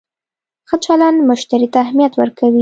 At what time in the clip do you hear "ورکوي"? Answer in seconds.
2.17-2.59